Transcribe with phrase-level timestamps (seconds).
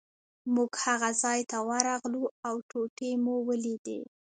[0.53, 3.99] موږ هغه ځای ته ورغلو او ټوټې مو ولیدې.